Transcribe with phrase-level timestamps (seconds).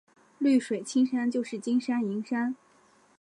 [0.39, 2.55] 绿水青山就是金山银山